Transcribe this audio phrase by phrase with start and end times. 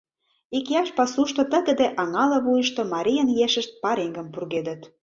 [0.57, 4.81] Икияш пасушто, тыгыде аҥала вуйышто, марийын ешышт пареҥгым пургедыт.